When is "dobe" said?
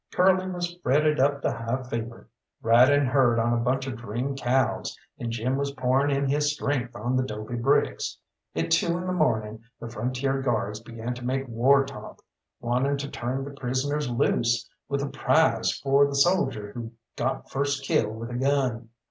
7.21-7.61